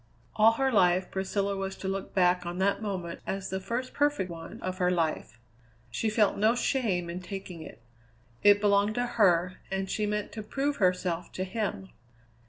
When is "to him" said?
11.33-11.89